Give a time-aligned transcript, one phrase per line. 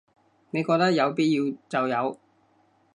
[0.49, 2.17] 你覺得有必要就有